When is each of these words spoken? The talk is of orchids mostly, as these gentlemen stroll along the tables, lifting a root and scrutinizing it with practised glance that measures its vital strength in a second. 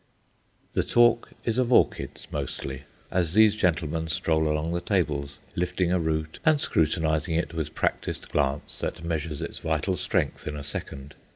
The 0.73 0.81
talk 0.81 1.29
is 1.45 1.59
of 1.59 1.71
orchids 1.71 2.25
mostly, 2.31 2.85
as 3.11 3.35
these 3.35 3.55
gentlemen 3.55 4.07
stroll 4.07 4.47
along 4.47 4.73
the 4.73 4.81
tables, 4.81 5.37
lifting 5.55 5.91
a 5.91 5.99
root 5.99 6.39
and 6.43 6.59
scrutinizing 6.59 7.35
it 7.35 7.53
with 7.53 7.75
practised 7.75 8.29
glance 8.31 8.79
that 8.79 9.03
measures 9.03 9.43
its 9.43 9.59
vital 9.59 9.97
strength 9.97 10.47
in 10.47 10.55
a 10.55 10.63
second. 10.63 11.13